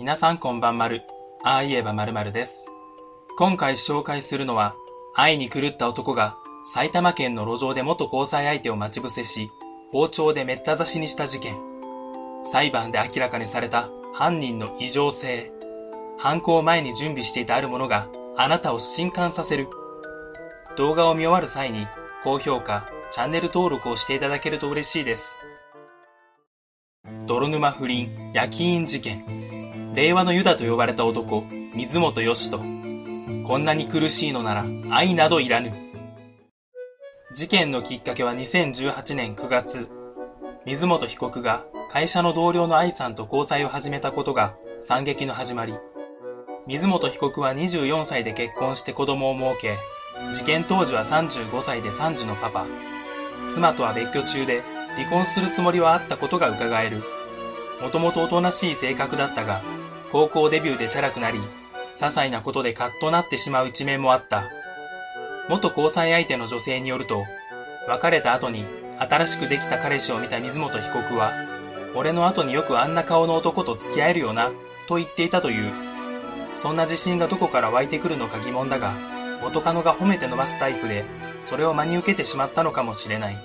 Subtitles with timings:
[0.00, 1.02] 皆さんこんばんまる。
[1.44, 2.70] ああ言えばまるまるです。
[3.36, 4.74] 今回紹介するのは、
[5.14, 9.50] 愛に狂った男が埼玉県の路上で元交際相手を待ち伏せし、
[9.92, 11.54] 包丁でめった刺しにした事件。
[12.42, 15.52] 裁判で明らかにされた犯人の異常性。
[16.16, 18.08] 犯行前に準備していたあるものが
[18.38, 19.68] あなたを震撼させる。
[20.78, 21.86] 動画を見終わる際に
[22.24, 25.36] 高評価、チャンネル登録をしていただけると嬉しいです。
[27.26, 29.39] 泥沼不倫、焼き印事件。
[29.92, 31.44] 令和のユダと呼ばれた男、
[31.74, 33.42] 水本義人。
[33.44, 35.72] こんなに苦しいのなら愛などいらぬ。
[37.34, 39.88] 事件のきっかけは2018年9月、
[40.64, 45.74] 水本被告が会社の同僚の愛さんと交際を始めたことが惨劇の始まり。
[46.68, 49.76] 水本被告は24歳で結婚して子供を設け、
[50.32, 52.64] 事件当時は35歳で3児のパパ。
[53.48, 54.62] 妻とは別居中で
[54.94, 57.02] 離婚するつもりはあったことが伺える。
[57.80, 59.62] もともとおとなしい性格だったが、
[60.10, 64.44] 高校デビューでチャラくなり、些細なことでカッとなってしまう一面もあった。
[65.48, 67.24] 元交際相手の女性によると、
[67.88, 68.64] 別れた後に
[68.98, 71.32] 新しくできた彼氏を見た水本被告は、
[71.94, 74.52] 俺の後によくあんな顔の男と付き合えるよな、
[74.86, 75.72] と言っていたという。
[76.54, 78.94] そんな自信がどこから湧いてくるのか疑問だが、
[79.42, 81.04] 元カノが褒めて伸ばすタイプで、
[81.40, 83.38] それを真に受けてしまったのかもしれない。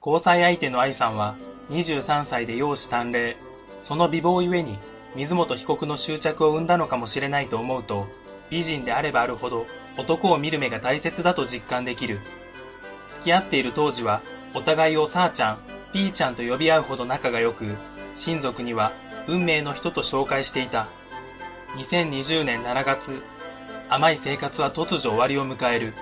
[0.00, 1.36] 交際相手の愛さんは、
[1.70, 3.36] 23歳で容姿端麗。
[3.80, 4.78] その美貌ゆえに、
[5.14, 8.08] 水本被告の執着を生んだのかもしれないと思うと、
[8.50, 9.66] 美人であればあるほど、
[9.96, 12.20] 男を見る目が大切だと実感できる。
[13.08, 14.22] 付き合っている当時は、
[14.54, 15.58] お互いをさーちゃん、
[15.92, 17.76] ピーちゃんと呼び合うほど仲が良く、
[18.14, 18.92] 親族には、
[19.26, 20.88] 運命の人と紹介していた。
[21.76, 23.22] 2020年7月、
[23.90, 25.94] 甘い生活は突如終わりを迎える。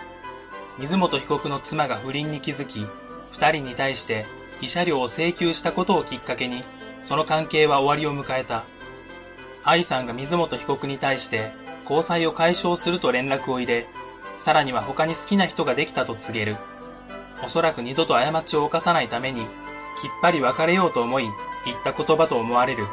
[0.78, 2.86] 水本被告の妻が不倫に気づき、
[3.32, 4.26] 二人に対して
[4.60, 6.62] 慰謝料を請求したことをきっかけに、
[7.00, 8.64] その関係は終わりを迎えた。
[9.64, 13.86] 愛さんが水本被告に対して交際を解消すると連絡を入れ、
[14.36, 16.56] さらには他に好きな人ができたと告げる。
[17.44, 19.48] おそらく二度と過ちを犯さないために、きっ
[20.22, 21.24] ぱり別れようと思い、
[21.64, 22.84] 言った言葉と思われる。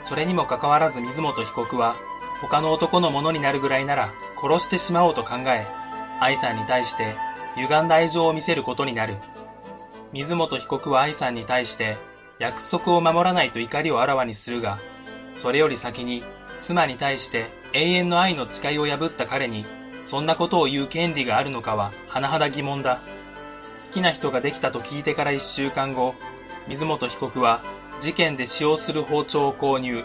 [0.00, 1.94] それにもかかわらず水本被告は、
[2.40, 5.66] 他の男のものになるぐらいなら殺してしまおうと考え、
[6.20, 7.16] 愛さんに対して
[7.56, 9.14] 歪んだ愛情を見せることになる。
[10.12, 11.96] 水本被告は愛さんに対して
[12.38, 14.78] 約束を守らないと怒りをあらわにするが、
[15.32, 16.22] それより先に
[16.58, 19.64] 妻に対して永遠の愛の誓いを破った彼に
[20.02, 23.00] そんなことを言う権利があるのかは甚だ疑問だ。
[23.74, 26.14] 好きな人ができたと聞いてから一週間後、
[26.68, 27.62] 水本被告は
[28.00, 30.04] 事件で使用する包丁を購入。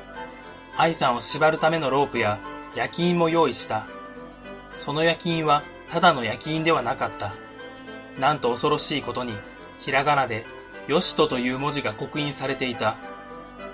[0.77, 2.39] 愛さんを縛るためのロープや
[2.75, 3.87] 焼き印も用意した。
[4.77, 7.33] その焼き印はただの焼き印ではなかった。
[8.19, 9.33] なんと恐ろしいことに、
[9.79, 10.45] ひらがなで、
[10.87, 12.95] よしとという文字が刻印されていた。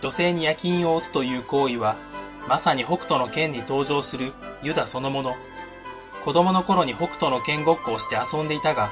[0.02, 1.96] 女性に焼き印を押すという行為は、
[2.48, 5.36] まさに北斗の剣に登場するユダそのもの。
[6.24, 8.92] 子供の頃に北斗の剣ごっこをして遊んでいたが、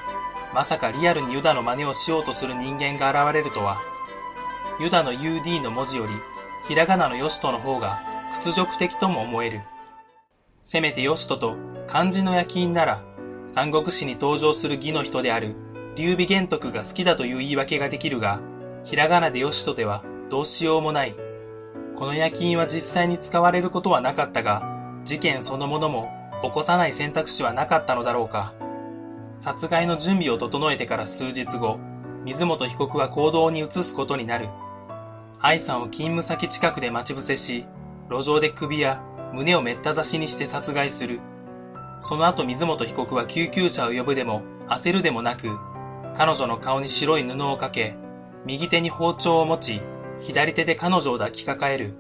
[0.54, 3.78] まさかリアルにユダの真似をしようとする人間が現れるとは。
[4.80, 6.12] ユダの UD の文字より、
[6.68, 8.02] ひらがなのヨシトの方が
[8.32, 9.62] 屈辱的とも思える。
[10.62, 11.56] せめてヨシトと
[11.88, 13.04] 漢字の焼き印なら、
[13.46, 15.56] 三国志に登場する義の人である
[15.96, 18.40] 劉備玄徳が好きだという言い訳ができるが、
[18.84, 21.16] ひらがなでヨシトではどうしようもない。
[21.96, 24.64] この焼き印は実際に使われることはなかったが、
[25.04, 26.10] 事件そのものも
[26.42, 28.54] 起こさない選択肢はなかったのだろうか。
[29.36, 31.80] 殺害の準備を整えてから数日後、
[32.24, 34.48] 水本被告は行動に移すことになる。
[35.40, 37.66] 愛さんを勤務先近くで待ち伏せし、
[38.10, 39.02] 路上で首や
[39.34, 41.20] 胸をめった刺しにして殺害する。
[42.00, 45.50] その後水本被告は救急車を呼ぶでも焦るでもなく、
[46.16, 47.96] 彼女の顔に白い布をかけ、
[48.46, 49.82] 右手に包丁を持ち、
[50.20, 51.96] 左手で彼女を抱きかかえる。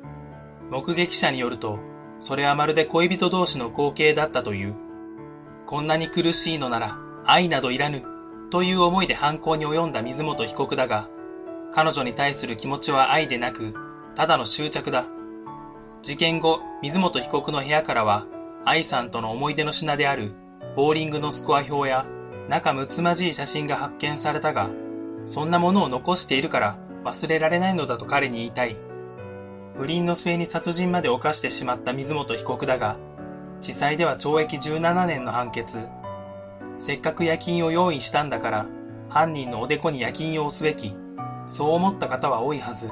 [0.69, 1.79] 目撃者によると、
[2.19, 4.75] それはまるで恋人同士の光景だったという。
[5.65, 8.03] こんなに苦しいのなら、愛などいらぬ、
[8.51, 11.07] という思いで犯行に及んだ水本被告だが、
[11.73, 13.73] 彼女に対する気持ちは愛でなく、
[14.15, 15.05] ただの執着だ。
[16.01, 18.25] 事件後、水本被告の部屋からは、
[18.65, 20.33] 愛さんとの思い出の品である、
[20.75, 22.05] ボーリングのスコア表や、
[22.51, 24.69] 仲睦まじい写真が発見されたが、
[25.25, 26.75] そんなものを残しているから
[27.05, 28.75] 忘れられないのだと彼に言いたい。
[29.77, 32.97] 不倫の末に殺人まで犯してしまった水本被告だが、
[33.61, 35.79] 地裁では懲役17年の判決。
[36.77, 38.65] せっかく夜勤を用意したんだから、
[39.07, 40.93] 犯人のおでこに夜勤を押すべき。
[41.47, 42.91] そう思った方は多いはず。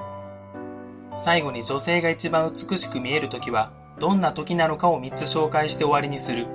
[1.17, 6.47] 最後に女性が一番美しく見える時は、どんな時なのかを3つ紹介して終わりにする。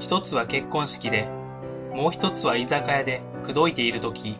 [0.00, 1.28] 一つは結婚式で、
[1.94, 4.36] もう一つは居酒屋で口説いている時。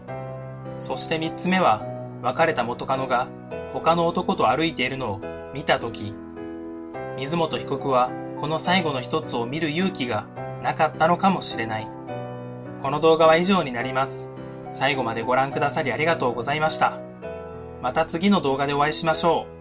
[0.76, 1.86] そして三つ目は、
[2.22, 3.28] 別れた元カノが
[3.70, 5.20] 他の男と歩いているのを
[5.54, 6.14] 見たとき、
[7.16, 8.10] 水本被告は
[8.40, 10.26] この最後の一つを見る勇気が
[10.62, 11.86] なかったのかもしれない。
[12.82, 14.32] この動画は以上になります。
[14.70, 16.98] 最後までご覧くださりありがとうございました。
[17.82, 19.59] また次の動画でお会いしましょう。